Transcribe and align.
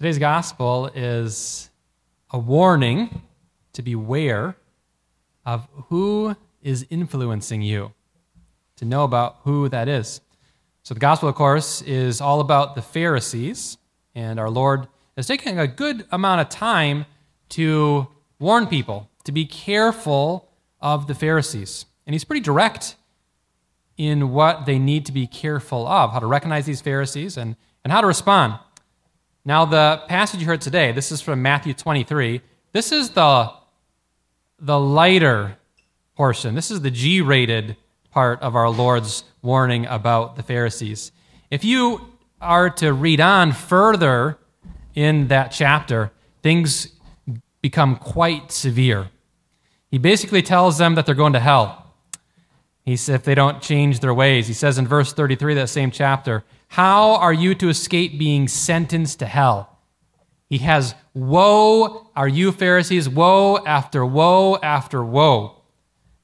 Today's 0.00 0.18
gospel 0.18 0.86
is 0.94 1.68
a 2.30 2.38
warning 2.38 3.20
to 3.74 3.82
beware 3.82 4.56
of 5.44 5.68
who 5.90 6.34
is 6.62 6.86
influencing 6.88 7.60
you, 7.60 7.92
to 8.76 8.86
know 8.86 9.04
about 9.04 9.40
who 9.44 9.68
that 9.68 9.88
is. 9.88 10.22
So, 10.84 10.94
the 10.94 11.00
gospel, 11.00 11.28
of 11.28 11.34
course, 11.34 11.82
is 11.82 12.22
all 12.22 12.40
about 12.40 12.76
the 12.76 12.80
Pharisees, 12.80 13.76
and 14.14 14.40
our 14.40 14.48
Lord 14.48 14.88
is 15.18 15.26
taking 15.26 15.58
a 15.58 15.66
good 15.66 16.06
amount 16.10 16.40
of 16.40 16.48
time 16.48 17.04
to 17.50 18.08
warn 18.38 18.68
people 18.68 19.10
to 19.24 19.32
be 19.32 19.44
careful 19.44 20.48
of 20.80 21.08
the 21.08 21.14
Pharisees. 21.14 21.84
And 22.06 22.14
he's 22.14 22.24
pretty 22.24 22.40
direct 22.40 22.96
in 23.98 24.30
what 24.30 24.64
they 24.64 24.78
need 24.78 25.04
to 25.04 25.12
be 25.12 25.26
careful 25.26 25.86
of, 25.86 26.12
how 26.12 26.20
to 26.20 26.26
recognize 26.26 26.64
these 26.64 26.80
Pharisees 26.80 27.36
and, 27.36 27.54
and 27.84 27.92
how 27.92 28.00
to 28.00 28.06
respond. 28.06 28.58
Now, 29.44 29.64
the 29.64 30.02
passage 30.06 30.40
you 30.40 30.46
heard 30.46 30.60
today, 30.60 30.92
this 30.92 31.10
is 31.10 31.22
from 31.22 31.40
Matthew 31.40 31.72
23. 31.72 32.42
This 32.72 32.92
is 32.92 33.10
the, 33.10 33.50
the 34.58 34.78
lighter 34.78 35.56
portion. 36.14 36.54
This 36.54 36.70
is 36.70 36.82
the 36.82 36.90
G 36.90 37.22
rated 37.22 37.76
part 38.10 38.42
of 38.42 38.54
our 38.54 38.68
Lord's 38.68 39.24
warning 39.40 39.86
about 39.86 40.36
the 40.36 40.42
Pharisees. 40.42 41.10
If 41.50 41.64
you 41.64 42.18
are 42.40 42.68
to 42.70 42.92
read 42.92 43.20
on 43.20 43.52
further 43.52 44.36
in 44.94 45.28
that 45.28 45.48
chapter, 45.48 46.12
things 46.42 46.88
become 47.62 47.96
quite 47.96 48.52
severe. 48.52 49.08
He 49.90 49.96
basically 49.96 50.42
tells 50.42 50.76
them 50.76 50.96
that 50.96 51.06
they're 51.06 51.14
going 51.14 51.32
to 51.32 51.40
hell. 51.40 51.94
He 52.84 52.96
says 52.96 53.14
if 53.14 53.22
they 53.24 53.34
don't 53.34 53.62
change 53.62 54.00
their 54.00 54.12
ways. 54.12 54.48
He 54.48 54.54
says 54.54 54.76
in 54.76 54.86
verse 54.86 55.14
33 55.14 55.54
that 55.54 55.68
same 55.68 55.90
chapter, 55.90 56.44
how 56.70 57.16
are 57.16 57.32
you 57.32 57.56
to 57.56 57.68
escape 57.68 58.16
being 58.16 58.46
sentenced 58.46 59.18
to 59.18 59.26
hell? 59.26 59.76
He 60.48 60.58
has 60.58 60.94
woe, 61.14 62.08
are 62.14 62.28
you 62.28 62.52
Pharisees? 62.52 63.08
Woe 63.08 63.58
after 63.66 64.06
woe 64.06 64.56
after 64.62 65.02
woe. 65.02 65.62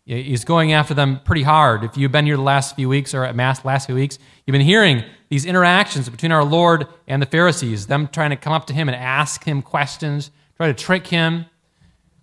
He's 0.05 0.44
going 0.44 0.72
after 0.72 0.94
them 0.94 1.19
pretty 1.25 1.42
hard. 1.42 1.83
If 1.83 1.97
you've 1.97 2.12
been 2.12 2.27
here 2.27 2.36
the 2.36 2.42
last 2.42 2.77
few 2.77 2.88
weeks 2.88 3.12
or 3.12 3.25
at 3.25 3.34
Mass 3.34 3.64
last 3.64 3.86
few 3.86 3.97
weeks, 3.97 4.20
you've 4.47 4.53
been 4.53 4.61
hearing 4.61 5.03
these 5.30 5.44
interactions 5.44 6.08
between 6.08 6.30
our 6.30 6.44
Lord 6.44 6.86
and 7.08 7.20
the 7.20 7.27
Pharisees, 7.27 7.88
them 7.88 8.06
trying 8.06 8.31
to 8.31 8.36
come 8.36 8.53
up 8.53 8.69
to 8.69 8.72
him 8.72 8.88
and 8.88 8.94
ask 8.94 9.42
him 9.42 9.62
questions, 9.62 10.31
try 10.56 10.69
to 10.69 10.75
trick 10.75 11.08
him, 11.08 11.47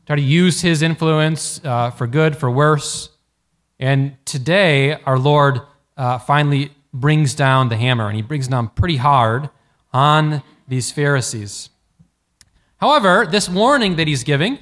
try 0.07 0.15
to 0.15 0.21
use 0.21 0.61
his 0.61 0.81
influence 0.81 1.59
uh, 1.65 1.91
for 1.91 2.07
good, 2.07 2.37
for 2.37 2.49
worse. 2.49 3.09
And 3.81 4.15
today, 4.23 4.93
our 5.05 5.19
Lord 5.19 5.59
uh, 5.97 6.19
finally 6.19 6.71
brings 6.93 7.33
down 7.33 7.69
the 7.69 7.77
hammer, 7.77 8.07
and 8.07 8.15
he 8.15 8.21
brings 8.21 8.47
down 8.47 8.69
pretty 8.69 8.97
hard 8.97 9.49
on 9.91 10.43
these 10.67 10.91
Pharisees. 10.91 11.69
However, 12.77 13.25
this 13.25 13.49
warning 13.49 13.95
that 13.95 14.07
he's 14.07 14.23
giving 14.23 14.59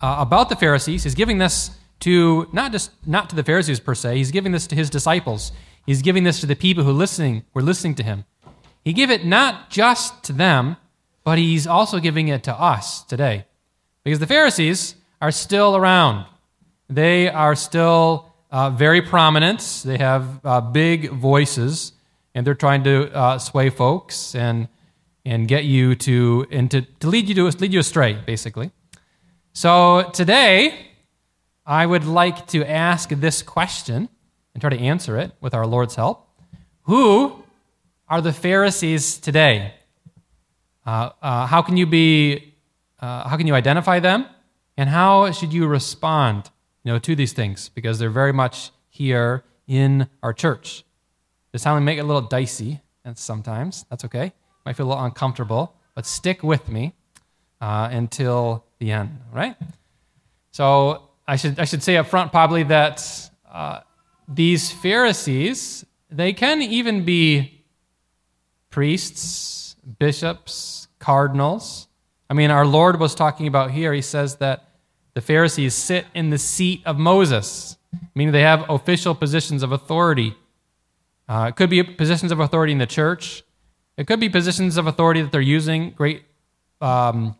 uh, 0.00 0.16
about 0.18 0.48
the 0.48 0.56
Pharisees, 0.56 1.04
he's 1.04 1.14
giving 1.14 1.38
this 1.38 1.70
to 2.00 2.48
not 2.52 2.72
just 2.72 2.90
not 3.06 3.28
to 3.30 3.36
the 3.36 3.44
Pharisees 3.44 3.80
per 3.80 3.94
se, 3.94 4.16
he's 4.16 4.30
giving 4.30 4.52
this 4.52 4.66
to 4.68 4.74
his 4.74 4.88
disciples. 4.88 5.52
He's 5.84 6.02
giving 6.02 6.24
this 6.24 6.40
to 6.40 6.46
the 6.46 6.56
people 6.56 6.84
who 6.84 6.92
listening 6.92 7.44
were 7.52 7.62
listening 7.62 7.94
to 7.96 8.02
him. 8.02 8.24
He 8.84 8.92
gave 8.92 9.10
it 9.10 9.24
not 9.24 9.70
just 9.70 10.22
to 10.24 10.32
them, 10.32 10.76
but 11.24 11.38
he's 11.38 11.66
also 11.66 11.98
giving 11.98 12.28
it 12.28 12.42
to 12.44 12.54
us 12.54 13.02
today. 13.04 13.46
Because 14.04 14.18
the 14.18 14.26
Pharisees 14.26 14.94
are 15.20 15.30
still 15.30 15.76
around. 15.76 16.26
They 16.88 17.28
are 17.28 17.54
still 17.54 18.29
uh, 18.50 18.70
very 18.70 19.00
prominent. 19.02 19.82
They 19.84 19.98
have 19.98 20.44
uh, 20.44 20.60
big 20.60 21.10
voices, 21.10 21.92
and 22.34 22.46
they're 22.46 22.54
trying 22.54 22.84
to 22.84 23.12
uh, 23.14 23.38
sway 23.38 23.70
folks 23.70 24.34
and 24.34 24.68
and 25.24 25.46
get 25.46 25.64
you 25.64 25.94
to 25.94 26.46
and 26.50 26.70
to, 26.70 26.82
to 26.82 27.08
lead 27.08 27.28
you 27.28 27.34
to 27.34 27.44
lead 27.44 27.72
you 27.72 27.80
astray, 27.80 28.14
basically. 28.26 28.70
So 29.52 30.10
today, 30.12 30.86
I 31.66 31.86
would 31.86 32.04
like 32.04 32.46
to 32.48 32.64
ask 32.64 33.10
this 33.10 33.42
question 33.42 34.08
and 34.54 34.60
try 34.60 34.70
to 34.70 34.78
answer 34.78 35.18
it 35.18 35.32
with 35.40 35.54
our 35.54 35.66
Lord's 35.66 35.94
help. 35.94 36.26
Who 36.82 37.44
are 38.08 38.20
the 38.20 38.32
Pharisees 38.32 39.18
today? 39.18 39.74
Uh, 40.84 41.10
uh, 41.22 41.46
how 41.46 41.62
can 41.62 41.76
you 41.76 41.86
be? 41.86 42.54
Uh, 42.98 43.28
how 43.28 43.36
can 43.36 43.46
you 43.46 43.54
identify 43.54 44.00
them? 44.00 44.26
And 44.76 44.88
how 44.88 45.30
should 45.30 45.52
you 45.52 45.66
respond 45.66 46.50
you 46.84 46.92
know, 46.92 46.98
to 46.98 47.14
these 47.14 47.32
things 47.32 47.68
because 47.68 47.98
they're 47.98 48.10
very 48.10 48.32
much 48.32 48.70
here 48.88 49.44
in 49.66 50.08
our 50.22 50.32
church. 50.32 50.84
This 51.52 51.62
time 51.62 51.74
we 51.74 51.84
make 51.84 51.98
it 51.98 52.02
a 52.02 52.04
little 52.04 52.22
dicey, 52.22 52.80
and 53.04 53.16
sometimes 53.18 53.84
that's 53.90 54.04
okay. 54.04 54.32
Might 54.64 54.76
feel 54.76 54.86
a 54.86 54.90
little 54.90 55.04
uncomfortable, 55.04 55.74
but 55.94 56.06
stick 56.06 56.42
with 56.42 56.68
me 56.68 56.94
uh, 57.60 57.88
until 57.90 58.64
the 58.78 58.92
end, 58.92 59.18
right? 59.32 59.56
So 60.52 61.10
I 61.26 61.36
should 61.36 61.58
I 61.58 61.64
should 61.64 61.82
say 61.82 61.96
up 61.96 62.06
front 62.06 62.32
probably 62.32 62.62
that 62.64 63.30
uh, 63.50 63.80
these 64.28 64.70
Pharisees 64.70 65.84
they 66.10 66.32
can 66.32 66.60
even 66.60 67.04
be 67.04 67.62
priests, 68.70 69.76
bishops, 69.98 70.88
cardinals. 70.98 71.86
I 72.28 72.34
mean, 72.34 72.50
our 72.50 72.66
Lord 72.66 72.98
was 72.98 73.14
talking 73.14 73.46
about 73.46 73.70
here. 73.70 73.92
He 73.92 74.02
says 74.02 74.36
that 74.36 74.69
the 75.20 75.26
Pharisees 75.26 75.74
sit 75.74 76.06
in 76.14 76.30
the 76.30 76.38
seat 76.38 76.80
of 76.86 76.98
Moses, 76.98 77.76
meaning 78.14 78.32
they 78.32 78.40
have 78.40 78.64
official 78.70 79.14
positions 79.14 79.62
of 79.62 79.70
authority. 79.70 80.34
Uh, 81.28 81.48
it 81.50 81.56
could 81.56 81.68
be 81.68 81.82
positions 81.82 82.32
of 82.32 82.40
authority 82.40 82.72
in 82.72 82.78
the 82.78 82.86
church. 82.86 83.42
It 83.98 84.06
could 84.06 84.18
be 84.18 84.30
positions 84.30 84.78
of 84.78 84.86
authority 84.86 85.20
that 85.20 85.30
they're 85.30 85.42
using, 85.42 85.90
great 85.90 86.22
um, 86.80 87.36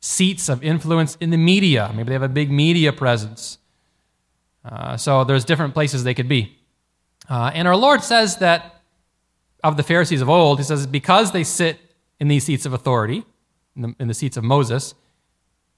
seats 0.00 0.50
of 0.50 0.62
influence 0.62 1.16
in 1.22 1.30
the 1.30 1.38
media. 1.38 1.90
Maybe 1.94 2.08
they 2.08 2.12
have 2.12 2.22
a 2.22 2.28
big 2.28 2.50
media 2.50 2.92
presence. 2.92 3.56
Uh, 4.62 4.98
so 4.98 5.24
there's 5.24 5.46
different 5.46 5.72
places 5.72 6.04
they 6.04 6.12
could 6.12 6.28
be. 6.28 6.58
Uh, 7.30 7.50
and 7.54 7.66
our 7.66 7.76
Lord 7.76 8.02
says 8.02 8.36
that 8.38 8.82
of 9.64 9.78
the 9.78 9.82
Pharisees 9.82 10.20
of 10.20 10.28
old, 10.28 10.58
He 10.58 10.64
says, 10.64 10.86
because 10.86 11.32
they 11.32 11.44
sit 11.44 11.78
in 12.20 12.28
these 12.28 12.44
seats 12.44 12.66
of 12.66 12.74
authority, 12.74 13.24
in 13.74 13.82
the, 13.82 13.94
in 13.98 14.08
the 14.08 14.14
seats 14.14 14.36
of 14.36 14.44
Moses, 14.44 14.94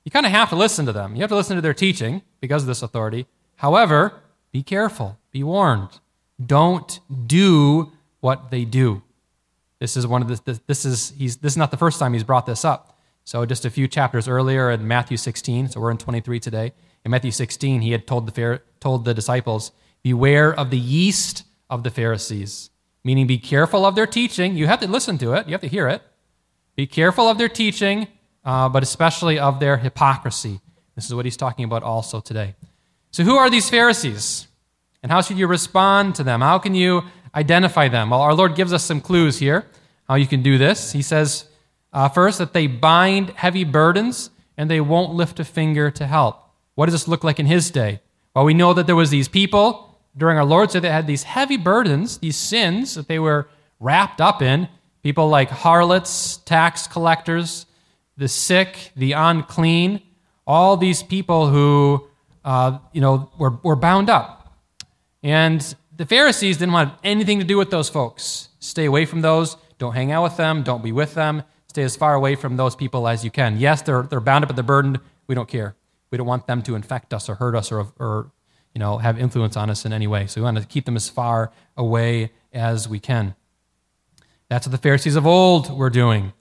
you 0.05 0.11
kind 0.11 0.27
of 0.27 0.33
have 0.33 0.51
to 0.51 0.57
listen 0.57 0.87
to 0.87 0.93
them. 0.93 1.17
You 1.17 1.23
have 1.23 1.31
to 1.31 1.37
listen 1.37 1.57
to 1.57 1.63
their 1.63 1.75
teaching 1.75 2.23
because 2.41 2.63
of 2.63 2.67
this 2.69 2.83
authority. 2.83 3.27
However, 3.57 4.13
be 4.53 4.63
careful, 4.63 5.19
be 5.31 5.43
warned. 5.43 6.01
Don't 6.45 7.01
do 7.27 7.93
what 8.21 8.51
they 8.51 8.65
do. 8.65 9.03
This 9.81 9.97
is 9.97 10.07
one 10.07 10.23
of 10.23 10.29
the, 10.29 10.61
this 10.67 10.85
is 10.85 11.13
he's 11.17 11.39
this 11.39 11.55
is 11.55 11.57
not 11.57 11.71
the 11.71 11.77
first 11.77 11.99
time 11.99 12.13
he's 12.13 12.25
brought 12.25 12.47
this 12.47 12.65
up. 12.65 12.99
So 13.25 13.47
just 13.47 13.65
a 13.65 13.71
few 13.71 13.89
chapters 13.89 14.29
earlier 14.29 14.71
in 14.71 14.87
Matthew 14.87 15.17
16, 15.17 15.71
so 15.71 15.81
we're 15.81 15.91
in 15.91 15.97
23 15.97 16.39
today. 16.39 16.73
In 17.05 17.11
Matthew 17.11 17.31
16, 17.31 17.81
he 17.81 17.93
had 17.93 18.07
told 18.07 18.33
the 18.33 18.61
told 18.81 19.05
the 19.05 19.15
disciples, 19.15 19.73
"Beware 20.03 20.55
of 20.55 20.71
the 20.71 20.79
yeast 20.79 21.45
of 21.71 21.83
the 21.83 21.91
Pharisees," 21.91 22.71
meaning 23.03 23.27
be 23.27 23.39
careful 23.39 23.85
of 23.87 23.95
their 23.95 24.07
teaching. 24.07 24.57
You 24.57 24.67
have 24.67 24.81
to 24.81 24.89
listen 24.89 25.19
to 25.19 25.33
it. 25.33 25.47
You 25.47 25.53
have 25.53 25.61
to 25.63 25.69
hear 25.69 25.89
it. 25.89 26.03
Be 26.77 26.87
careful 26.87 27.29
of 27.29 27.39
their 27.39 27.49
teaching 27.49 28.09
uh, 28.45 28.69
but 28.69 28.83
especially 28.83 29.39
of 29.39 29.61
their 29.61 29.77
hypocrisy. 29.77 30.61
This 30.95 31.07
is 31.07 31.15
what 31.15 31.25
he's 31.25 31.37
talking 31.37 31.65
about 31.65 31.83
also 31.83 32.21
today. 32.21 32.55
So, 33.11 33.25
who 33.25 33.37
are 33.37 33.51
these 33.51 33.69
Pharisees? 33.71 34.49
And 35.03 35.13
how 35.13 35.21
should 35.21 35.39
you 35.39 35.47
respond 35.47 36.15
to 36.17 36.25
them? 36.25 36.41
How 36.41 36.59
can 36.59 36.75
you 36.75 37.03
identify 37.35 37.89
them? 37.89 38.11
Well, 38.11 38.23
our 38.23 38.35
Lord 38.35 38.55
gives 38.55 38.73
us 38.73 38.85
some 38.85 39.01
clues 39.01 39.39
here 39.39 39.67
how 40.09 40.17
you 40.17 40.27
can 40.27 40.43
do 40.43 40.59
this. 40.59 40.93
He 40.93 41.03
says, 41.03 41.47
uh, 41.93 42.09
first, 42.09 42.39
that 42.39 42.53
they 42.53 42.67
bind 42.67 43.31
heavy 43.31 43.65
burdens 43.65 44.31
and 44.57 44.71
they 44.71 44.81
won't 44.81 45.15
lift 45.15 45.41
a 45.41 45.45
finger 45.45 45.91
to 45.93 46.07
help. 46.07 46.41
What 46.75 46.87
does 46.87 46.95
this 46.95 47.09
look 47.09 47.25
like 47.25 47.41
in 47.41 47.47
his 47.47 47.71
day? 47.71 48.01
Well, 48.35 48.45
we 48.45 48.55
know 48.55 48.75
that 48.75 48.87
there 48.87 48.97
was 48.97 49.11
these 49.11 49.29
people 49.29 49.99
during 50.17 50.39
our 50.39 50.45
Lord's 50.45 50.75
day 50.75 50.81
that 50.81 50.93
had 50.93 51.07
these 51.07 51.23
heavy 51.23 51.57
burdens, 51.57 52.19
these 52.19 52.37
sins 52.37 52.95
that 52.95 53.09
they 53.09 53.19
were 53.19 53.49
wrapped 53.81 54.21
up 54.21 54.43
in. 54.43 54.69
People 55.03 55.29
like 55.29 55.51
harlots, 55.51 56.39
tax 56.39 56.87
collectors, 56.87 57.67
the 58.17 58.29
sick, 58.29 58.93
the 58.97 59.13
unclean, 59.13 60.01
all 60.47 60.77
these 60.77 61.03
people 61.03 61.49
who, 61.49 62.07
uh, 62.45 62.79
you 62.93 63.01
know, 63.01 63.31
were, 63.39 63.59
were 63.63 63.77
bound 63.77 64.11
up. 64.11 64.57
And 65.23 65.75
the 65.97 66.07
Pharisees 66.07 66.59
didn't 66.59 66.73
want 66.73 66.95
anything 67.03 67.39
to 67.39 67.45
do 67.45 67.57
with 67.57 67.71
those 67.71 67.89
folks. 67.89 68.49
Stay 68.59 68.85
away 68.85 69.07
from 69.07 69.21
those. 69.21 69.57
Don't 69.79 69.95
hang 69.95 70.13
out 70.13 70.23
with 70.23 70.37
them. 70.37 70.63
Don't 70.63 70.83
be 70.83 70.93
with 70.93 71.15
them. 71.15 71.43
Stay 71.69 71.83
as 71.83 71.97
far 71.97 72.15
away 72.15 72.37
from 72.37 72.57
those 72.57 72.77
people 72.77 73.09
as 73.09 73.25
you 73.25 73.31
can. 73.31 73.59
Yes, 73.59 73.83
they're, 73.83 74.03
they're 74.03 74.21
bound 74.21 74.45
up 74.45 74.51
at 74.51 74.57
the 74.57 74.63
burden. 74.63 74.99
We 75.27 75.35
don't 75.35 75.49
care. 75.49 75.75
We 76.11 76.19
don't 76.19 76.27
want 76.27 76.47
them 76.47 76.63
to 76.63 76.75
infect 76.77 77.13
us 77.13 77.29
or 77.29 77.35
hurt 77.35 77.57
us 77.57 77.73
or, 77.73 77.93
or 77.99 78.31
you 78.75 78.79
know, 78.79 78.99
have 78.99 79.19
influence 79.19 79.57
on 79.57 79.71
us 79.71 79.85
in 79.85 79.93
any 79.93 80.07
way. 80.07 80.27
So 80.27 80.41
we 80.41 80.45
want 80.45 80.59
to 80.59 80.65
keep 80.65 80.85
them 80.85 80.97
as 80.97 81.09
far 81.09 81.53
away 81.77 82.33
as 82.53 82.89
we 82.89 83.01
can. 83.01 83.35
That's 84.49 84.67
what 84.67 84.73
the 84.73 84.79
Pharisees 84.79 85.17
of 85.17 85.27
old 85.27 85.77
were 85.77 85.91
doing. 85.91 86.33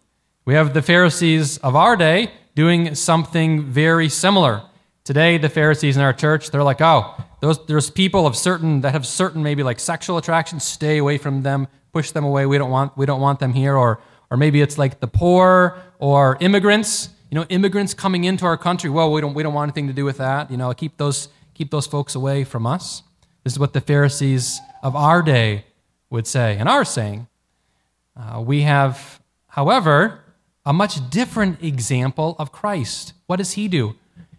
We 0.45 0.55
have 0.55 0.73
the 0.73 0.81
Pharisees 0.81 1.57
of 1.59 1.73
our 1.73 1.95
day 1.95 2.29
doing 2.53 2.95
something 2.95 3.63
very 3.63 4.09
similar. 4.09 4.63
Today, 5.05 5.37
the 5.37 5.47
Pharisees 5.47 5.95
in 5.95 6.03
our 6.03 6.11
church, 6.11 6.51
they're 6.51 6.63
like, 6.63 6.81
oh, 6.81 7.15
those, 7.39 7.65
there's 7.65 7.89
people 7.89 8.27
of 8.27 8.35
certain 8.35 8.81
that 8.81 8.91
have 8.91 9.07
certain 9.07 9.41
maybe 9.41 9.63
like 9.63 9.79
sexual 9.79 10.17
attractions. 10.17 10.65
Stay 10.65 10.97
away 10.97 11.17
from 11.17 11.43
them. 11.43 11.69
Push 11.93 12.11
them 12.11 12.25
away. 12.25 12.45
We 12.45 12.57
don't 12.57 12.71
want 12.71 12.97
we 12.97 13.05
don't 13.05 13.21
want 13.21 13.39
them 13.39 13.53
here. 13.53 13.77
Or 13.77 14.01
or 14.29 14.35
maybe 14.35 14.61
it's 14.61 14.77
like 14.77 14.99
the 14.99 15.07
poor 15.07 15.77
or 15.99 16.37
immigrants. 16.41 17.09
You 17.31 17.35
know, 17.35 17.45
immigrants 17.45 17.93
coming 17.93 18.25
into 18.25 18.45
our 18.45 18.57
country. 18.57 18.89
Well, 18.89 19.11
we 19.13 19.21
don't 19.21 19.33
we 19.33 19.43
don't 19.43 19.53
want 19.53 19.69
anything 19.69 19.87
to 19.87 19.93
do 19.93 20.03
with 20.03 20.17
that. 20.17 20.51
You 20.51 20.57
know, 20.57 20.73
keep 20.73 20.97
those 20.97 21.29
keep 21.53 21.71
those 21.71 21.87
folks 21.87 22.15
away 22.15 22.43
from 22.43 22.65
us. 22.65 23.03
This 23.45 23.53
is 23.53 23.59
what 23.59 23.71
the 23.71 23.81
Pharisees 23.81 24.59
of 24.81 24.95
our 24.95 25.21
day 25.21 25.65
would 26.09 26.27
say 26.27 26.57
and 26.57 26.67
are 26.67 26.83
saying. 26.83 27.27
Uh, 28.15 28.41
we 28.41 28.61
have, 28.61 29.21
however, 29.47 30.22
a 30.65 30.73
much 30.73 31.09
different 31.09 31.61
example 31.63 32.35
of 32.39 32.51
Christ. 32.51 33.13
What 33.27 33.37
does 33.37 33.53
he 33.53 33.67
do? 33.67 33.95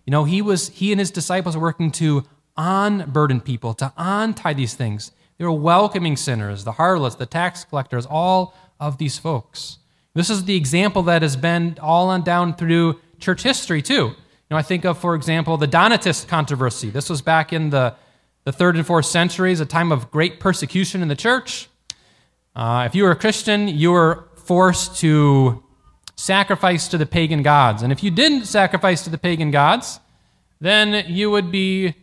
You 0.06 0.11
know, 0.11 0.25
he 0.25 0.43
was 0.43 0.69
he 0.69 0.93
and 0.93 0.99
his 0.99 1.11
disciples 1.11 1.56
are 1.56 1.61
working 1.61 1.91
to 1.93 2.25
unburden 2.56 3.41
people, 3.41 3.75
to 3.75 3.93
untie 3.97 4.55
these 4.55 4.75
things. 4.75 5.12
They 5.38 5.44
were 5.44 5.53
welcoming 5.53 6.17
sinners, 6.17 6.65
the 6.65 6.73
harlots, 6.73 7.17
the 7.17 7.26
tax 7.26 7.65
collectors, 7.65 8.06
all 8.06 8.55
of 8.79 8.99
these 8.99 9.19
folks. 9.19 9.79
This 10.15 10.31
is 10.31 10.44
the 10.44 10.55
example 10.55 11.03
that 11.05 11.23
has 11.23 11.37
been 11.37 11.76
all 11.82 12.09
on 12.09 12.23
down 12.23 12.55
through 12.55 13.00
church 13.19 13.43
history, 13.43 13.82
too. 13.82 13.94
You 13.94 14.50
know, 14.50 14.56
I 14.56 14.62
think 14.62 14.85
of, 14.85 14.99
for 14.99 15.17
example, 15.17 15.56
the 15.56 15.67
Donatist 15.67 16.29
controversy. 16.29 16.91
This 16.91 17.11
was 17.11 17.21
back 17.21 17.53
in 17.53 17.71
the, 17.71 17.97
the 18.44 18.53
third 18.53 18.76
and 18.76 18.87
fourth 18.87 19.06
centuries, 19.06 19.59
a 19.59 19.67
time 19.67 19.91
of 19.91 20.12
great 20.12 20.38
persecution 20.38 21.03
in 21.03 21.09
the 21.09 21.17
church. 21.17 21.69
Uh, 22.55 22.85
if 22.87 22.94
you 22.94 23.03
were 23.03 23.11
a 23.11 23.17
Christian, 23.17 23.67
you 23.67 23.91
were 23.91 24.29
forced 24.37 25.00
to 25.00 25.63
sacrifice 26.25 26.88
to 26.88 26.99
the 26.99 27.06
pagan 27.06 27.43
gods. 27.43 27.82
And 27.82 27.93
if 27.93 28.03
you 28.03 28.11
didn't 28.11 28.47
sacrifice 28.47 29.03
to 29.05 29.11
the 29.11 29.19
pagan 29.19 29.50
gods, 29.50 30.00
then 30.61 31.05
you 31.09 31.31
would 31.31 31.50
be 31.50 31.94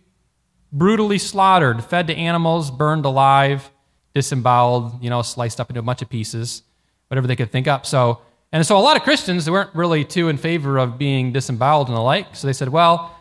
brutally 0.71 1.17
slaughtered, 1.17 1.83
fed 1.83 2.07
to 2.07 2.15
animals, 2.15 2.69
burned 2.69 3.05
alive, 3.05 3.71
disemboweled, 4.13 5.03
you 5.03 5.09
know, 5.09 5.21
sliced 5.21 5.59
up 5.59 5.69
into 5.69 5.79
a 5.79 5.83
bunch 5.83 6.01
of 6.01 6.09
pieces 6.09 6.63
whatever 7.11 7.27
they 7.27 7.35
could 7.35 7.51
think 7.51 7.67
up. 7.67 7.85
So, 7.85 8.21
and 8.53 8.65
so 8.65 8.77
a 8.77 8.79
lot 8.79 8.95
of 8.95 9.03
Christians 9.03 9.43
they 9.43 9.51
weren't 9.51 9.75
really 9.75 10.05
too 10.05 10.29
in 10.29 10.37
favor 10.37 10.77
of 10.77 10.97
being 10.97 11.33
disemboweled 11.33 11.89
and 11.89 11.97
the 11.97 12.01
like. 12.01 12.37
So 12.37 12.47
they 12.47 12.53
said, 12.53 12.69
well, 12.69 13.13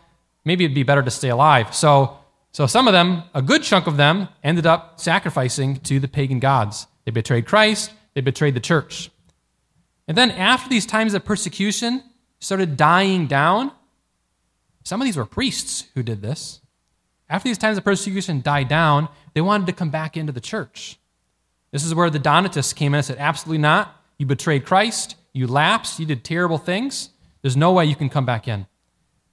maybe 0.45 0.63
it'd 0.63 0.73
be 0.73 0.83
better 0.83 1.03
to 1.03 1.11
stay 1.11 1.27
alive. 1.27 1.75
So, 1.75 2.17
so 2.53 2.67
some 2.67 2.87
of 2.87 2.93
them, 2.93 3.23
a 3.33 3.41
good 3.41 3.63
chunk 3.63 3.87
of 3.87 3.97
them, 3.97 4.29
ended 4.45 4.65
up 4.65 5.01
sacrificing 5.01 5.81
to 5.81 5.99
the 5.99 6.07
pagan 6.07 6.39
gods. 6.39 6.87
They 7.03 7.11
betrayed 7.11 7.47
Christ. 7.47 7.91
They 8.13 8.21
betrayed 8.21 8.53
the 8.53 8.61
church. 8.61 9.11
And 10.11 10.17
then 10.17 10.31
after 10.31 10.69
these 10.69 10.85
times 10.85 11.13
of 11.13 11.23
persecution 11.23 12.03
started 12.41 12.75
dying 12.75 13.27
down, 13.27 13.71
some 14.83 14.99
of 14.99 15.05
these 15.05 15.15
were 15.15 15.25
priests 15.25 15.85
who 15.95 16.03
did 16.03 16.21
this. 16.21 16.59
After 17.29 17.47
these 17.47 17.57
times 17.57 17.77
of 17.77 17.85
persecution 17.85 18.41
died 18.41 18.67
down, 18.67 19.07
they 19.33 19.39
wanted 19.39 19.67
to 19.67 19.71
come 19.71 19.89
back 19.89 20.17
into 20.17 20.33
the 20.33 20.41
church. 20.41 20.99
This 21.71 21.85
is 21.85 21.95
where 21.95 22.09
the 22.09 22.19
Donatists 22.19 22.73
came 22.73 22.93
in 22.93 22.97
and 22.97 23.05
said, 23.05 23.19
Absolutely 23.19 23.59
not. 23.59 24.03
You 24.17 24.25
betrayed 24.25 24.65
Christ. 24.65 25.15
You 25.31 25.47
lapsed. 25.47 25.97
You 25.97 26.05
did 26.05 26.25
terrible 26.25 26.57
things. 26.57 27.11
There's 27.41 27.55
no 27.55 27.71
way 27.71 27.85
you 27.85 27.95
can 27.95 28.09
come 28.09 28.25
back 28.25 28.49
in, 28.49 28.67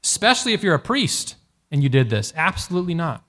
especially 0.04 0.52
if 0.52 0.62
you're 0.62 0.76
a 0.76 0.78
priest 0.78 1.34
and 1.72 1.82
you 1.82 1.88
did 1.88 2.08
this. 2.08 2.32
Absolutely 2.36 2.94
not. 2.94 3.24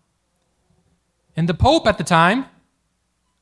And 1.36 1.50
the 1.50 1.56
Pope 1.56 1.88
at 1.88 1.98
the 1.98 2.04
time, 2.04 2.46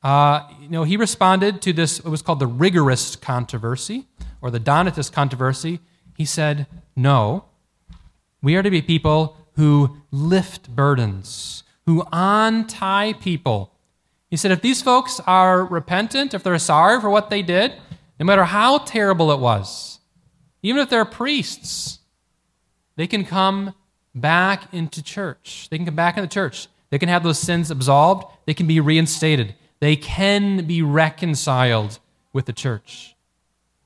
uh, 0.02 0.48
you 0.60 0.68
know, 0.68 0.84
he 0.84 0.96
responded 0.96 1.60
to 1.62 1.72
this, 1.72 2.02
what 2.02 2.10
was 2.10 2.22
called 2.22 2.38
the 2.38 2.48
rigorist 2.48 3.20
controversy 3.20 4.06
or 4.40 4.50
the 4.50 4.60
Donatist 4.60 5.12
controversy. 5.12 5.80
He 6.16 6.24
said, 6.24 6.66
No, 6.94 7.46
we 8.42 8.56
are 8.56 8.62
to 8.62 8.70
be 8.70 8.82
people 8.82 9.36
who 9.56 9.98
lift 10.10 10.74
burdens, 10.74 11.64
who 11.86 12.06
untie 12.12 13.14
people 13.14 13.74
he 14.28 14.36
said, 14.36 14.50
if 14.50 14.60
these 14.60 14.82
folks 14.82 15.20
are 15.26 15.64
repentant, 15.64 16.34
if 16.34 16.42
they're 16.42 16.58
sorry 16.58 17.00
for 17.00 17.08
what 17.08 17.30
they 17.30 17.42
did, 17.42 17.72
no 18.20 18.26
matter 18.26 18.44
how 18.44 18.78
terrible 18.78 19.32
it 19.32 19.38
was, 19.38 20.00
even 20.62 20.82
if 20.82 20.90
they're 20.90 21.04
priests, 21.04 22.00
they 22.96 23.06
can 23.06 23.24
come 23.24 23.74
back 24.14 24.72
into 24.72 25.02
church. 25.02 25.68
They 25.70 25.78
can 25.78 25.86
come 25.86 25.94
back 25.94 26.18
into 26.18 26.28
church. 26.28 26.68
They 26.90 26.98
can 26.98 27.08
have 27.08 27.22
those 27.22 27.38
sins 27.38 27.70
absolved. 27.70 28.26
They 28.44 28.54
can 28.54 28.66
be 28.66 28.80
reinstated. 28.80 29.54
They 29.80 29.96
can 29.96 30.66
be 30.66 30.82
reconciled 30.82 31.98
with 32.32 32.46
the 32.46 32.52
church. 32.52 33.14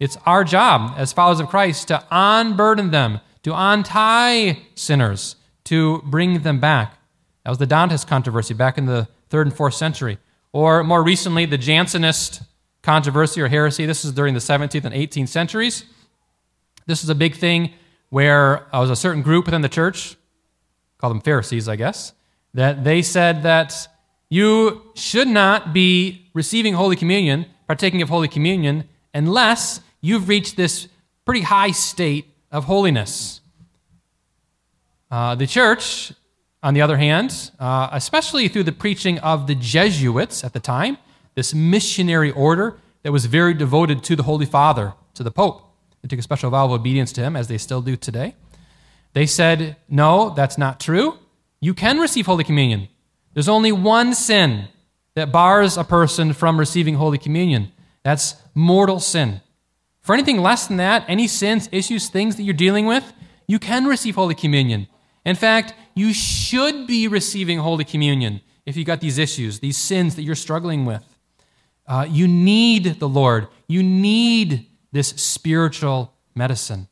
It's 0.00 0.16
our 0.26 0.42
job 0.44 0.94
as 0.96 1.12
followers 1.12 1.40
of 1.40 1.48
Christ 1.48 1.88
to 1.88 2.04
unburden 2.10 2.90
them, 2.90 3.20
to 3.42 3.52
untie 3.54 4.58
sinners, 4.74 5.36
to 5.64 6.02
bring 6.04 6.42
them 6.42 6.58
back. 6.58 6.98
That 7.44 7.50
was 7.50 7.58
the 7.58 7.66
Donatist 7.66 8.06
controversy 8.06 8.54
back 8.54 8.78
in 8.78 8.86
the 8.86 9.08
third 9.28 9.46
and 9.46 9.56
fourth 9.56 9.74
century. 9.74 10.18
Or 10.52 10.82
more 10.84 11.02
recently, 11.02 11.46
the 11.46 11.58
Jansenist 11.58 12.42
controversy 12.82 13.40
or 13.40 13.48
heresy. 13.48 13.86
This 13.86 14.04
is 14.04 14.12
during 14.12 14.34
the 14.34 14.40
17th 14.40 14.84
and 14.84 14.94
18th 14.94 15.28
centuries. 15.28 15.84
This 16.86 17.04
is 17.04 17.10
a 17.10 17.14
big 17.14 17.36
thing 17.36 17.72
where 18.10 18.74
uh, 18.74 18.80
was 18.80 18.90
a 18.90 18.96
certain 18.96 19.22
group 19.22 19.46
within 19.46 19.62
the 19.62 19.68
church, 19.68 20.16
call 20.98 21.10
them 21.10 21.20
Pharisees, 21.20 21.68
I 21.68 21.76
guess, 21.76 22.12
that 22.54 22.84
they 22.84 23.02
said 23.02 23.44
that 23.44 23.88
you 24.32 24.80
should 24.94 25.28
not 25.28 25.74
be 25.74 26.26
receiving 26.32 26.72
Holy 26.72 26.96
Communion, 26.96 27.44
partaking 27.66 28.00
of 28.00 28.08
Holy 28.08 28.28
Communion, 28.28 28.88
unless 29.12 29.80
you've 30.00 30.26
reached 30.26 30.56
this 30.56 30.88
pretty 31.26 31.42
high 31.42 31.70
state 31.70 32.24
of 32.50 32.64
holiness. 32.64 33.42
Uh, 35.10 35.34
the 35.34 35.46
church 35.46 36.14
on 36.62 36.72
the 36.72 36.80
other 36.80 36.96
hand, 36.96 37.50
uh, 37.60 37.90
especially 37.92 38.48
through 38.48 38.62
the 38.62 38.72
preaching 38.72 39.18
of 39.18 39.46
the 39.46 39.54
Jesuits 39.54 40.42
at 40.42 40.54
the 40.54 40.60
time, 40.60 40.96
this 41.34 41.52
missionary 41.52 42.30
order 42.30 42.78
that 43.02 43.12
was 43.12 43.26
very 43.26 43.52
devoted 43.52 44.02
to 44.04 44.16
the 44.16 44.22
Holy 44.22 44.46
Father, 44.46 44.94
to 45.12 45.22
the 45.22 45.30
Pope, 45.30 45.62
they 46.00 46.08
took 46.08 46.18
a 46.18 46.22
special 46.22 46.48
vow 46.48 46.64
of 46.64 46.72
obedience 46.72 47.12
to 47.12 47.20
him, 47.20 47.36
as 47.36 47.48
they 47.48 47.58
still 47.58 47.82
do 47.82 47.96
today. 47.96 48.34
They 49.12 49.26
said, 49.26 49.76
No, 49.90 50.30
that's 50.30 50.56
not 50.56 50.80
true. 50.80 51.18
You 51.60 51.74
can 51.74 51.98
receive 51.98 52.24
Holy 52.24 52.44
Communion. 52.44 52.88
There's 53.34 53.48
only 53.48 53.72
one 53.72 54.14
sin 54.14 54.68
that 55.14 55.32
bars 55.32 55.76
a 55.76 55.84
person 55.84 56.32
from 56.32 56.58
receiving 56.58 56.94
Holy 56.94 57.18
Communion 57.18 57.72
that's 58.02 58.36
mortal 58.54 59.00
sin. 59.00 59.40
For 60.00 60.14
anything 60.14 60.42
less 60.42 60.66
than 60.66 60.78
that, 60.78 61.04
any 61.08 61.28
sins, 61.28 61.68
issues, 61.70 62.08
things 62.08 62.36
that 62.36 62.42
you're 62.42 62.54
dealing 62.54 62.86
with, 62.86 63.12
you 63.46 63.58
can 63.58 63.84
receive 63.84 64.16
Holy 64.16 64.34
Communion. 64.34 64.88
In 65.24 65.36
fact, 65.36 65.74
you 65.94 66.12
should 66.12 66.86
be 66.86 67.06
receiving 67.06 67.58
Holy 67.58 67.84
Communion 67.84 68.40
if 68.66 68.76
you've 68.76 68.86
got 68.86 69.00
these 69.00 69.18
issues, 69.18 69.60
these 69.60 69.76
sins 69.76 70.16
that 70.16 70.22
you're 70.22 70.34
struggling 70.34 70.84
with. 70.84 71.04
Uh, 71.86 72.06
you 72.08 72.26
need 72.26 72.98
the 73.00 73.08
Lord. 73.08 73.48
You 73.66 73.82
need 73.82 74.66
this 74.92 75.08
spiritual 75.08 76.14
medicine. 76.34 76.88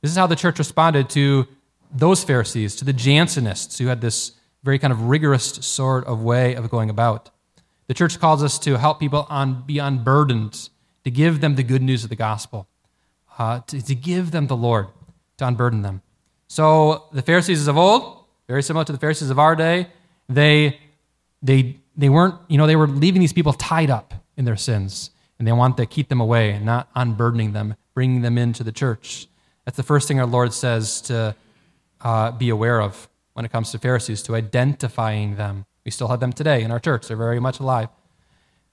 This 0.00 0.10
is 0.10 0.16
how 0.16 0.26
the 0.26 0.36
church 0.36 0.58
responded 0.58 1.08
to 1.10 1.46
those 1.94 2.24
Pharisees, 2.24 2.74
to 2.76 2.84
the 2.84 2.92
Jansenists 2.92 3.78
who 3.78 3.86
had 3.86 4.00
this 4.00 4.32
very 4.62 4.78
kind 4.78 4.92
of 4.92 5.08
rigorous 5.08 5.44
sort 5.44 6.04
of 6.06 6.22
way 6.22 6.54
of 6.54 6.70
going 6.70 6.90
about. 6.90 7.30
The 7.88 7.94
church 7.94 8.18
calls 8.18 8.42
us 8.42 8.58
to 8.60 8.78
help 8.78 9.00
people 9.00 9.26
on, 9.28 9.62
be 9.66 9.78
unburdened, 9.78 10.68
to 11.04 11.10
give 11.10 11.40
them 11.40 11.56
the 11.56 11.62
good 11.62 11.82
news 11.82 12.04
of 12.04 12.10
the 12.10 12.16
gospel, 12.16 12.68
uh, 13.38 13.60
to, 13.66 13.82
to 13.82 13.94
give 13.94 14.30
them 14.30 14.46
the 14.46 14.56
Lord, 14.56 14.86
to 15.38 15.46
unburden 15.46 15.82
them. 15.82 16.02
So 16.48 17.04
the 17.12 17.22
Pharisees 17.22 17.66
of 17.66 17.76
old, 17.76 18.24
very 18.46 18.62
similar 18.62 18.84
to 18.84 18.92
the 18.92 18.98
Pharisees 18.98 19.30
of 19.30 19.38
our 19.38 19.56
day, 19.56 19.88
they, 20.28 20.78
they, 21.42 21.76
they 21.96 22.08
weren't, 22.08 22.36
you 22.48 22.58
know, 22.58 22.66
they 22.66 22.76
were 22.76 22.86
leaving 22.86 23.20
these 23.20 23.32
people 23.32 23.52
tied 23.52 23.90
up 23.90 24.14
in 24.36 24.44
their 24.44 24.56
sins. 24.56 25.10
And 25.38 25.48
they 25.48 25.52
want 25.52 25.76
to 25.78 25.86
keep 25.86 26.08
them 26.08 26.20
away, 26.20 26.52
and 26.52 26.64
not 26.64 26.88
unburdening 26.94 27.52
them, 27.52 27.74
bringing 27.94 28.22
them 28.22 28.38
into 28.38 28.62
the 28.62 28.70
church. 28.70 29.26
That's 29.64 29.76
the 29.76 29.82
first 29.82 30.06
thing 30.06 30.20
our 30.20 30.26
Lord 30.26 30.52
says 30.52 31.00
to 31.02 31.34
uh, 32.00 32.30
be 32.30 32.48
aware 32.48 32.80
of 32.80 33.08
when 33.34 33.44
it 33.44 33.52
comes 33.52 33.70
to 33.72 33.78
Pharisees, 33.78 34.22
to 34.22 34.34
identifying 34.34 35.36
them. 35.36 35.64
We 35.84 35.90
still 35.90 36.08
have 36.08 36.20
them 36.20 36.32
today 36.32 36.62
in 36.62 36.70
our 36.70 36.80
church, 36.80 37.08
they're 37.08 37.16
very 37.16 37.40
much 37.40 37.60
alive. 37.60 37.88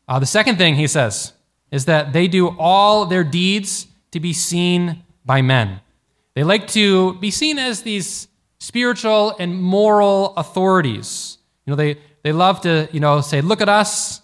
Uh, 0.08 0.20
the 0.20 0.25
second 0.25 0.58
thing 0.58 0.75
he 0.75 0.88
says 0.88 1.34
is 1.72 1.86
that 1.86 2.13
they 2.13 2.28
do 2.28 2.50
all 2.58 3.06
their 3.06 3.24
deeds 3.24 3.88
to 4.12 4.20
be 4.20 4.34
seen 4.34 5.04
by 5.24 5.42
men. 5.42 5.82
They 6.34 6.44
like 6.44 6.68
to 6.70 7.13
be 7.16 7.32
seen 7.32 7.60
as 7.60 7.84
these 7.84 8.28
spiritual 8.60 9.36
and 9.39 9.62
moral 9.62 10.34
authorities. 10.36 11.38
You 11.66 11.72
know, 11.72 11.75
they, 11.75 11.98
they 12.24 12.32
love 12.32 12.62
to, 12.62 12.89
you 12.92 13.00
know, 13.00 13.22
say, 13.22 13.42
look 13.42 13.62
at 13.62 13.70
us. 13.70 14.22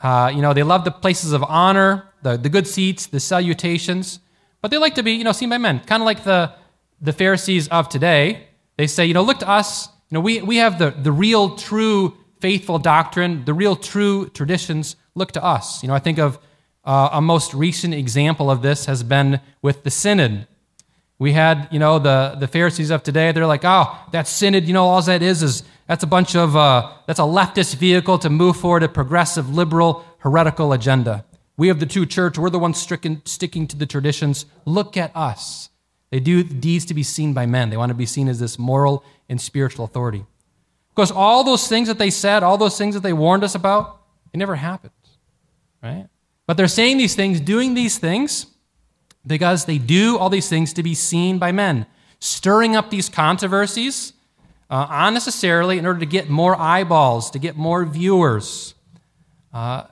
Uh, 0.00 0.30
you 0.34 0.42
know, 0.42 0.52
they 0.52 0.62
love 0.62 0.84
the 0.84 0.90
places 0.90 1.32
of 1.32 1.42
honor, 1.42 2.08
the, 2.22 2.36
the 2.36 2.48
good 2.48 2.66
seats, 2.66 3.06
the 3.06 3.20
salutations. 3.20 4.20
But 4.60 4.70
they 4.70 4.78
like 4.78 4.94
to 4.94 5.02
be, 5.02 5.12
you 5.12 5.24
know, 5.24 5.32
seen 5.32 5.48
by 5.48 5.58
men. 5.58 5.80
Kind 5.80 6.02
of 6.02 6.06
like 6.06 6.24
the, 6.24 6.52
the 7.00 7.12
Pharisees 7.12 7.68
of 7.68 7.88
today. 7.88 8.48
They 8.76 8.86
say, 8.86 9.06
you 9.06 9.14
know, 9.14 9.22
look 9.22 9.38
to 9.40 9.48
us. 9.48 9.88
You 10.10 10.16
know, 10.16 10.20
we, 10.20 10.42
we 10.42 10.56
have 10.56 10.78
the, 10.78 10.90
the 10.90 11.12
real, 11.12 11.56
true, 11.56 12.16
faithful 12.40 12.78
doctrine, 12.78 13.44
the 13.44 13.54
real, 13.54 13.76
true 13.76 14.28
traditions. 14.30 14.96
Look 15.14 15.32
to 15.32 15.44
us. 15.44 15.82
You 15.82 15.88
know, 15.88 15.94
I 15.94 15.98
think 15.98 16.18
of 16.18 16.38
uh, 16.84 17.10
a 17.12 17.20
most 17.20 17.54
recent 17.54 17.94
example 17.94 18.50
of 18.50 18.62
this 18.62 18.86
has 18.86 19.02
been 19.02 19.40
with 19.62 19.84
the 19.84 19.90
Synod 19.90 20.46
we 21.18 21.32
had, 21.32 21.68
you 21.70 21.78
know, 21.78 21.98
the, 21.98 22.36
the 22.38 22.48
Pharisees 22.48 22.90
of 22.90 23.02
today, 23.02 23.32
they're 23.32 23.46
like, 23.46 23.64
oh, 23.64 23.96
that 24.12 24.26
synod, 24.26 24.66
you 24.66 24.74
know, 24.74 24.84
all 24.84 25.00
that 25.02 25.22
is 25.22 25.42
is 25.42 25.62
that's 25.86 26.02
a 26.02 26.06
bunch 26.08 26.34
of, 26.34 26.56
uh, 26.56 26.92
that's 27.06 27.20
a 27.20 27.22
leftist 27.22 27.76
vehicle 27.76 28.18
to 28.18 28.30
move 28.30 28.56
forward 28.56 28.82
a 28.82 28.88
progressive, 28.88 29.54
liberal, 29.54 30.04
heretical 30.18 30.72
agenda. 30.72 31.24
We 31.56 31.68
of 31.68 31.78
the 31.78 31.86
true 31.86 32.06
church, 32.06 32.36
we're 32.36 32.50
the 32.50 32.58
ones 32.58 32.78
stricken, 32.78 33.22
sticking 33.26 33.68
to 33.68 33.76
the 33.76 33.86
traditions. 33.86 34.46
Look 34.64 34.96
at 34.96 35.14
us. 35.14 35.70
They 36.14 36.20
do 36.20 36.44
deeds 36.44 36.84
to 36.84 36.94
be 36.94 37.02
seen 37.02 37.32
by 37.32 37.44
men. 37.44 37.70
They 37.70 37.76
want 37.76 37.90
to 37.90 37.94
be 37.96 38.06
seen 38.06 38.28
as 38.28 38.38
this 38.38 38.56
moral 38.56 39.02
and 39.28 39.40
spiritual 39.40 39.84
authority. 39.84 40.24
Because 40.90 41.10
all 41.10 41.42
those 41.42 41.66
things 41.66 41.88
that 41.88 41.98
they 41.98 42.10
said, 42.10 42.44
all 42.44 42.56
those 42.56 42.78
things 42.78 42.94
that 42.94 43.02
they 43.02 43.12
warned 43.12 43.42
us 43.42 43.56
about, 43.56 44.00
it 44.32 44.36
never 44.36 44.54
happened. 44.54 44.92
Right? 45.82 46.06
But 46.46 46.56
they're 46.56 46.68
saying 46.68 46.98
these 46.98 47.16
things, 47.16 47.40
doing 47.40 47.74
these 47.74 47.98
things, 47.98 48.46
because 49.26 49.64
they 49.64 49.76
do 49.76 50.16
all 50.16 50.30
these 50.30 50.48
things 50.48 50.72
to 50.74 50.84
be 50.84 50.94
seen 50.94 51.40
by 51.40 51.50
men, 51.50 51.84
stirring 52.20 52.76
up 52.76 52.90
these 52.90 53.08
controversies 53.08 54.12
uh, 54.70 54.86
unnecessarily 54.88 55.78
in 55.78 55.84
order 55.84 55.98
to 55.98 56.06
get 56.06 56.30
more 56.30 56.54
eyeballs, 56.54 57.28
to 57.32 57.40
get 57.40 57.56
more 57.56 57.84
viewers, 57.84 58.74
uh, 59.52 59.82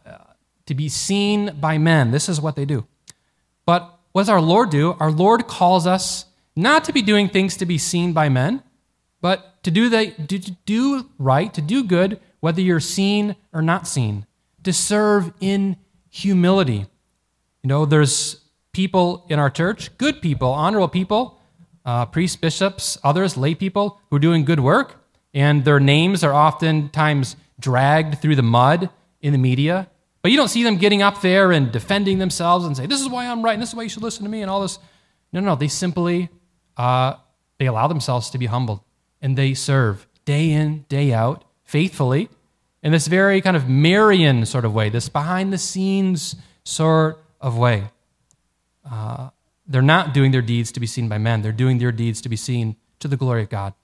to 0.66 0.74
be 0.76 0.88
seen 0.88 1.56
by 1.60 1.78
men. 1.78 2.12
This 2.12 2.28
is 2.28 2.40
what 2.40 2.54
they 2.54 2.64
do. 2.64 2.86
But 3.66 3.98
what 4.12 4.23
does 4.23 4.28
our 4.28 4.40
Lord 4.40 4.71
do? 4.71 4.97
Our 5.00 5.11
Lord 5.11 5.47
calls 5.47 5.87
us 5.87 6.26
not 6.54 6.85
to 6.85 6.92
be 6.92 7.02
doing 7.02 7.28
things 7.28 7.57
to 7.57 7.66
be 7.66 7.78
seen 7.78 8.12
by 8.12 8.28
men, 8.28 8.62
but 9.21 9.62
to 9.64 9.71
do, 9.71 9.88
the, 9.88 10.11
to 10.28 10.38
do 10.38 11.09
right, 11.19 11.52
to 11.54 11.62
do 11.62 11.85
good, 11.85 12.21
whether 12.40 12.61
you're 12.61 12.81
seen 12.81 13.37
or 13.52 13.62
not 13.62 13.87
seen, 13.87 14.26
to 14.64 14.73
serve 14.73 15.33
in 15.40 15.76
humility. 16.11 16.87
You 17.62 17.69
know, 17.69 17.87
there's 17.87 18.40
people 18.73 19.25
in 19.28 19.38
our 19.38 19.50
church, 19.50 19.97
good 19.97 20.21
people, 20.21 20.49
honorable 20.49 20.88
people, 20.88 21.40
uh, 21.85 22.07
priests, 22.07 22.37
bishops, 22.37 22.99
others, 23.02 23.37
lay 23.37 23.54
people 23.54 24.00
who 24.11 24.16
are 24.16 24.21
doing 24.21 24.45
good 24.45 24.61
work, 24.61 25.04
and 25.33 25.64
their 25.64 25.81
names 25.81 26.23
are 26.23 26.35
oftentimes 26.35 27.37
dragged 27.59 28.21
through 28.21 28.37
the 28.37 28.42
mud 28.42 28.90
in 29.21 29.33
the 29.33 29.38
media. 29.38 29.88
But 30.22 30.30
you 30.30 30.36
don't 30.36 30.48
see 30.48 30.62
them 30.62 30.76
getting 30.76 31.02
up 31.02 31.20
there 31.20 31.50
and 31.50 31.72
defending 31.72 32.18
themselves 32.18 32.64
and 32.64 32.76
say, 32.76 32.86
"This 32.86 33.00
is 33.00 33.08
why 33.08 33.26
I'm 33.26 33.42
right, 33.42 33.54
and 33.54 33.62
this 33.62 33.70
is 33.70 33.74
why 33.74 33.82
you 33.82 33.88
should 33.88 34.04
listen 34.04 34.24
to 34.24 34.30
me," 34.30 34.40
and 34.40 34.50
all 34.50 34.62
this. 34.62 34.78
No, 35.32 35.40
no, 35.40 35.46
no. 35.46 35.56
they 35.56 35.68
simply 35.68 36.28
uh, 36.76 37.14
they 37.58 37.66
allow 37.66 37.88
themselves 37.88 38.30
to 38.30 38.38
be 38.38 38.46
humbled, 38.46 38.80
and 39.20 39.36
they 39.36 39.54
serve 39.54 40.06
day 40.24 40.50
in, 40.50 40.84
day 40.88 41.12
out, 41.12 41.44
faithfully, 41.64 42.28
in 42.82 42.92
this 42.92 43.06
very 43.06 43.40
kind 43.40 43.56
of 43.56 43.68
Marian 43.68 44.46
sort 44.46 44.64
of 44.64 44.74
way, 44.74 44.88
this 44.88 45.08
behind 45.08 45.52
the 45.52 45.58
scenes 45.58 46.36
sort 46.64 47.22
of 47.40 47.56
way. 47.56 47.84
Uh, 48.88 49.30
they're 49.66 49.82
not 49.82 50.12
doing 50.12 50.32
their 50.32 50.42
deeds 50.42 50.72
to 50.72 50.80
be 50.80 50.86
seen 50.86 51.08
by 51.08 51.18
men, 51.18 51.42
they're 51.42 51.52
doing 51.52 51.78
their 51.78 51.92
deeds 51.92 52.20
to 52.20 52.28
be 52.28 52.36
seen 52.36 52.76
to 53.00 53.08
the 53.08 53.16
glory 53.16 53.42
of 53.42 53.48
God. 53.48 53.74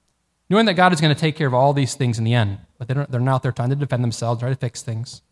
Knowing 0.51 0.67
that 0.67 0.75
God 0.75 0.93
is 0.93 1.01
going 1.01 1.15
to 1.15 1.21
take 1.21 1.37
care 1.37 1.47
of 1.47 1.55
all 1.55 1.73
these 1.73 1.95
things 1.95 2.19
in 2.19 2.25
the 2.25 2.35
end, 2.35 2.59
but 2.79 2.89
they 2.89 2.95
they're 2.95 3.21
not 3.21 3.37
out 3.37 3.43
there 3.43 3.53
trying 3.53 3.71
to 3.71 3.77
defend 3.77 4.03
themselves, 4.03 4.41
try 4.41 4.49
to 4.49 4.57
fix 4.57 4.83
things. 4.83 5.23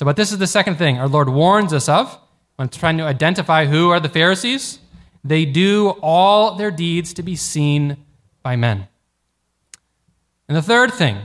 So, 0.00 0.06
but 0.06 0.16
this 0.16 0.32
is 0.32 0.38
the 0.38 0.46
second 0.46 0.76
thing 0.76 0.98
our 0.98 1.08
Lord 1.08 1.28
warns 1.28 1.74
us 1.74 1.86
of 1.86 2.18
when 2.56 2.70
trying 2.70 2.96
to 2.96 3.04
identify 3.04 3.66
who 3.66 3.90
are 3.90 4.00
the 4.00 4.08
Pharisees. 4.08 4.78
They 5.22 5.44
do 5.44 5.90
all 6.00 6.54
their 6.54 6.70
deeds 6.70 7.12
to 7.12 7.22
be 7.22 7.36
seen 7.36 7.98
by 8.42 8.56
men. 8.56 8.88
And 10.48 10.56
the 10.56 10.62
third 10.62 10.94
thing 10.94 11.18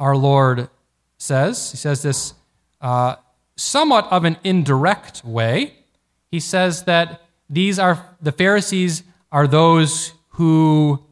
our 0.00 0.16
Lord 0.16 0.68
says, 1.16 1.70
he 1.70 1.76
says 1.76 2.02
this 2.02 2.34
uh, 2.80 3.14
somewhat 3.54 4.10
of 4.10 4.24
an 4.24 4.36
indirect 4.42 5.24
way. 5.24 5.74
He 6.32 6.40
says 6.40 6.82
that 6.86 7.22
these 7.48 7.78
are 7.78 8.16
the 8.20 8.32
Pharisees 8.32 9.04
are 9.30 9.46
those 9.46 10.12
who 10.30 11.04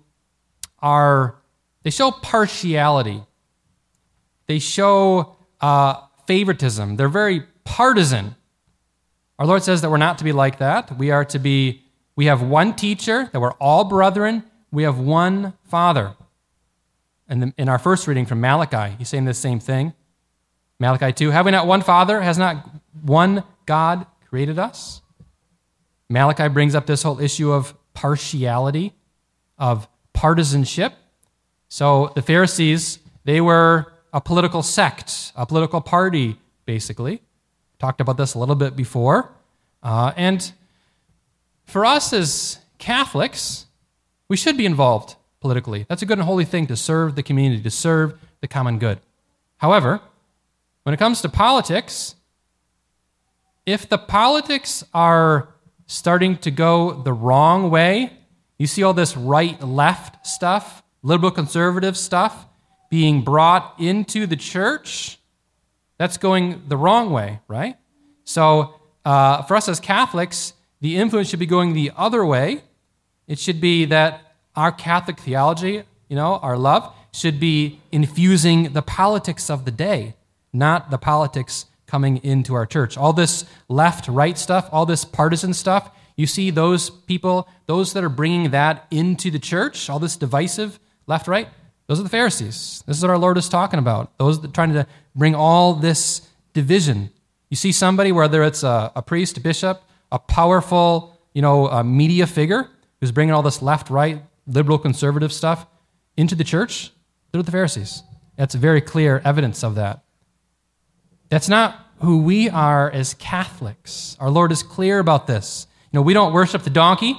are 0.80 1.36
they 1.84 1.90
show 1.90 2.10
partiality. 2.10 3.22
They 4.48 4.58
show 4.58 5.36
uh, 5.60 6.02
favoritism. 6.26 6.96
They're 6.96 7.08
very 7.08 7.42
partisan. 7.64 8.36
Our 9.38 9.46
Lord 9.46 9.62
says 9.62 9.82
that 9.82 9.90
we're 9.90 9.96
not 9.96 10.18
to 10.18 10.24
be 10.24 10.32
like 10.32 10.58
that. 10.58 10.96
We 10.96 11.10
are 11.10 11.24
to 11.26 11.38
be. 11.38 11.82
We 12.14 12.26
have 12.26 12.42
one 12.42 12.74
teacher. 12.74 13.28
That 13.32 13.40
we're 13.40 13.52
all 13.52 13.84
brethren. 13.84 14.44
We 14.70 14.84
have 14.84 14.98
one 14.98 15.54
Father. 15.64 16.14
And 17.28 17.52
in 17.58 17.68
our 17.68 17.78
first 17.78 18.06
reading 18.06 18.24
from 18.24 18.40
Malachi, 18.40 18.94
he's 18.98 19.08
saying 19.08 19.24
the 19.24 19.34
same 19.34 19.60
thing. 19.60 19.92
Malachi 20.78 21.12
2 21.12 21.30
Have 21.30 21.46
we 21.46 21.52
not 21.52 21.66
one 21.66 21.82
Father? 21.82 22.20
Has 22.20 22.38
not 22.38 22.68
one 23.02 23.42
God 23.66 24.06
created 24.28 24.58
us? 24.58 25.02
Malachi 26.08 26.48
brings 26.48 26.74
up 26.74 26.86
this 26.86 27.02
whole 27.02 27.20
issue 27.20 27.50
of 27.52 27.74
partiality, 27.94 28.94
of 29.58 29.88
partisanship. 30.12 30.92
So 31.68 32.12
the 32.14 32.22
Pharisees, 32.22 33.00
they 33.24 33.40
were 33.40 33.92
a 34.16 34.20
political 34.20 34.62
sect, 34.62 35.30
a 35.36 35.44
political 35.44 35.82
party, 35.82 36.38
basically. 36.64 37.20
Talked 37.78 38.00
about 38.00 38.16
this 38.16 38.32
a 38.32 38.38
little 38.38 38.54
bit 38.54 38.74
before. 38.74 39.30
Uh, 39.82 40.12
and 40.16 40.52
for 41.66 41.84
us 41.84 42.14
as 42.14 42.58
Catholics, 42.78 43.66
we 44.26 44.38
should 44.38 44.56
be 44.56 44.64
involved 44.64 45.16
politically. 45.42 45.84
That's 45.90 46.00
a 46.00 46.06
good 46.06 46.16
and 46.16 46.26
holy 46.26 46.46
thing 46.46 46.66
to 46.68 46.76
serve 46.76 47.14
the 47.14 47.22
community, 47.22 47.62
to 47.62 47.70
serve 47.70 48.18
the 48.40 48.48
common 48.48 48.78
good. 48.78 49.00
However, 49.58 50.00
when 50.84 50.94
it 50.94 50.96
comes 50.96 51.20
to 51.20 51.28
politics, 51.28 52.14
if 53.66 53.86
the 53.86 53.98
politics 53.98 54.82
are 54.94 55.48
starting 55.86 56.38
to 56.38 56.50
go 56.50 57.02
the 57.02 57.12
wrong 57.12 57.68
way, 57.68 58.14
you 58.56 58.66
see 58.66 58.82
all 58.82 58.94
this 58.94 59.14
right 59.14 59.62
left 59.62 60.26
stuff, 60.26 60.82
liberal 61.02 61.30
conservative 61.30 61.98
stuff 61.98 62.46
being 62.90 63.22
brought 63.22 63.74
into 63.78 64.26
the 64.26 64.36
church, 64.36 65.18
that's 65.98 66.16
going 66.16 66.62
the 66.68 66.76
wrong 66.76 67.10
way, 67.10 67.40
right? 67.48 67.76
So, 68.24 68.74
uh, 69.04 69.42
for 69.42 69.56
us 69.56 69.68
as 69.68 69.80
Catholics, 69.80 70.52
the 70.80 70.96
influence 70.96 71.28
should 71.28 71.38
be 71.38 71.46
going 71.46 71.72
the 71.72 71.92
other 71.96 72.24
way. 72.24 72.62
It 73.26 73.38
should 73.38 73.60
be 73.60 73.84
that 73.86 74.20
our 74.54 74.72
Catholic 74.72 75.18
theology, 75.18 75.82
you 76.08 76.16
know, 76.16 76.36
our 76.38 76.58
love, 76.58 76.92
should 77.12 77.40
be 77.40 77.80
infusing 77.92 78.72
the 78.72 78.82
politics 78.82 79.48
of 79.48 79.64
the 79.64 79.70
day, 79.70 80.14
not 80.52 80.90
the 80.90 80.98
politics 80.98 81.66
coming 81.86 82.18
into 82.18 82.54
our 82.54 82.66
church. 82.66 82.96
All 82.96 83.12
this 83.12 83.44
left 83.68 84.08
right 84.08 84.36
stuff, 84.36 84.68
all 84.72 84.86
this 84.86 85.04
partisan 85.04 85.54
stuff, 85.54 85.90
you 86.16 86.26
see 86.26 86.50
those 86.50 86.90
people, 86.90 87.48
those 87.66 87.92
that 87.92 88.02
are 88.02 88.08
bringing 88.08 88.50
that 88.50 88.86
into 88.90 89.30
the 89.30 89.38
church, 89.38 89.88
all 89.88 89.98
this 89.98 90.16
divisive 90.16 90.80
left 91.06 91.28
right, 91.28 91.48
those 91.86 92.00
are 92.00 92.02
the 92.02 92.08
Pharisees. 92.08 92.82
This 92.86 92.96
is 92.96 93.02
what 93.02 93.10
our 93.10 93.18
Lord 93.18 93.38
is 93.38 93.48
talking 93.48 93.78
about. 93.78 94.16
Those 94.18 94.40
that 94.40 94.50
are 94.50 94.52
trying 94.52 94.72
to 94.74 94.86
bring 95.14 95.34
all 95.34 95.74
this 95.74 96.28
division. 96.52 97.10
You 97.48 97.56
see 97.56 97.72
somebody, 97.72 98.12
whether 98.12 98.42
it's 98.42 98.62
a, 98.62 98.92
a 98.96 99.02
priest, 99.02 99.36
a 99.36 99.40
bishop, 99.40 99.82
a 100.10 100.18
powerful, 100.18 101.18
you 101.32 101.42
know, 101.42 101.82
media 101.82 102.26
figure 102.26 102.68
who's 103.00 103.12
bringing 103.12 103.34
all 103.34 103.42
this 103.42 103.62
left 103.62 103.90
right 103.90 104.22
liberal 104.46 104.78
conservative 104.78 105.32
stuff 105.32 105.66
into 106.16 106.34
the 106.34 106.44
church, 106.44 106.92
they're 107.32 107.42
the 107.42 107.50
Pharisees. 107.50 108.02
That's 108.36 108.54
very 108.54 108.80
clear 108.80 109.20
evidence 109.24 109.64
of 109.64 109.74
that. 109.74 110.02
That's 111.28 111.48
not 111.48 111.78
who 112.00 112.18
we 112.18 112.48
are 112.48 112.90
as 112.90 113.14
Catholics. 113.14 114.16
Our 114.20 114.30
Lord 114.30 114.52
is 114.52 114.62
clear 114.62 114.98
about 114.98 115.26
this. 115.26 115.66
You 115.90 115.98
know, 115.98 116.02
we 116.02 116.14
don't 116.14 116.32
worship 116.32 116.62
the 116.62 116.70
donkey, 116.70 117.16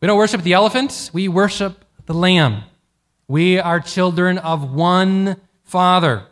we 0.00 0.06
don't 0.06 0.18
worship 0.18 0.42
the 0.42 0.52
elephant, 0.52 1.10
we 1.12 1.28
worship 1.28 1.84
the 2.06 2.14
lamb. 2.14 2.62
We 3.28 3.58
are 3.58 3.80
children 3.80 4.38
of 4.38 4.72
one 4.72 5.36
Father. 5.64 6.26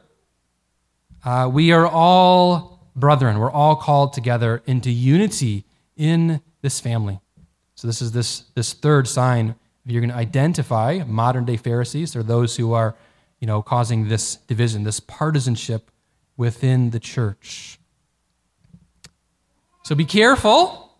Uh, 1.24 1.50
we 1.52 1.72
are 1.72 1.86
all 1.86 2.88
brethren. 2.94 3.38
We're 3.38 3.50
all 3.50 3.76
called 3.76 4.12
together 4.12 4.62
into 4.66 4.90
unity 4.90 5.64
in 5.96 6.40
this 6.62 6.80
family. 6.80 7.20
So 7.74 7.88
this 7.88 8.00
is 8.00 8.12
this, 8.12 8.44
this 8.54 8.72
third 8.72 9.08
sign 9.08 9.56
if 9.84 9.92
you're 9.92 10.00
going 10.00 10.10
to 10.10 10.16
identify 10.16 11.02
modern 11.06 11.44
day 11.44 11.58
Pharisees, 11.58 12.14
they're 12.14 12.22
those 12.22 12.56
who 12.56 12.72
are, 12.72 12.94
you 13.38 13.46
know, 13.46 13.60
causing 13.60 14.08
this 14.08 14.36
division, 14.36 14.84
this 14.84 14.98
partisanship 14.98 15.90
within 16.36 16.90
the 16.90 16.98
church. 16.98 17.78
So 19.82 19.94
be 19.94 20.06
careful. 20.06 20.96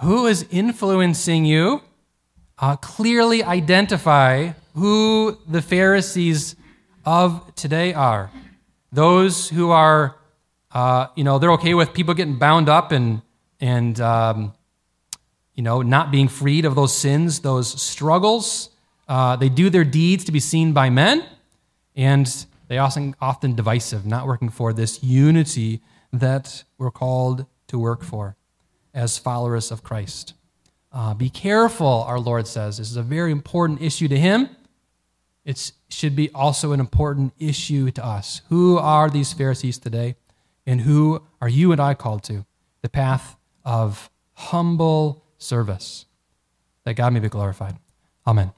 Who 0.00 0.26
is 0.26 0.46
influencing 0.50 1.44
you? 1.44 1.82
Uh, 2.56 2.76
clearly 2.76 3.42
identify 3.42 4.52
who 4.74 5.38
the 5.48 5.62
Pharisees 5.62 6.56
of 7.04 7.54
today 7.54 7.92
are. 7.94 8.30
Those 8.92 9.48
who 9.48 9.70
are, 9.70 10.16
uh, 10.72 11.08
you 11.16 11.24
know, 11.24 11.38
they're 11.38 11.52
okay 11.52 11.74
with 11.74 11.92
people 11.92 12.14
getting 12.14 12.38
bound 12.38 12.68
up 12.68 12.92
and 12.92 13.22
and 13.60 14.00
um, 14.00 14.52
you 15.54 15.62
know, 15.62 15.82
not 15.82 16.10
being 16.10 16.28
freed 16.28 16.64
of 16.64 16.74
those 16.74 16.96
sins, 16.96 17.40
those 17.40 17.80
struggles. 17.80 18.70
Uh, 19.08 19.36
they 19.36 19.48
do 19.48 19.70
their 19.70 19.84
deeds 19.84 20.24
to 20.24 20.32
be 20.32 20.40
seen 20.40 20.72
by 20.72 20.90
men, 20.90 21.24
and 21.94 22.46
they 22.68 22.78
often 22.78 23.14
often 23.20 23.54
divisive, 23.54 24.06
not 24.06 24.26
working 24.26 24.48
for 24.48 24.72
this 24.72 25.02
unity 25.02 25.80
that 26.12 26.64
we're 26.78 26.90
called 26.90 27.46
to 27.68 27.78
work 27.78 28.02
for 28.02 28.36
as 28.94 29.18
followers 29.18 29.70
of 29.70 29.82
Christ. 29.82 30.34
Uh, 30.92 31.14
be 31.14 31.30
careful, 31.30 32.04
our 32.06 32.20
Lord 32.20 32.46
says. 32.46 32.76
This 32.78 32.90
is 32.90 32.96
a 32.96 33.02
very 33.02 33.32
important 33.32 33.80
issue 33.80 34.08
to 34.08 34.18
him. 34.18 34.48
It 35.44 35.72
should 35.88 36.14
be 36.14 36.30
also 36.30 36.72
an 36.72 36.80
important 36.80 37.32
issue 37.38 37.90
to 37.90 38.04
us. 38.04 38.42
Who 38.48 38.78
are 38.78 39.10
these 39.10 39.32
Pharisees 39.32 39.78
today? 39.78 40.16
And 40.66 40.82
who 40.82 41.22
are 41.40 41.48
you 41.48 41.72
and 41.72 41.80
I 41.80 41.94
called 41.94 42.22
to? 42.24 42.46
The 42.82 42.88
path 42.88 43.36
of 43.64 44.10
humble 44.34 45.24
service, 45.38 46.06
that 46.84 46.94
God 46.94 47.12
may 47.12 47.20
be 47.20 47.28
glorified. 47.28 47.76
Amen. 48.26 48.52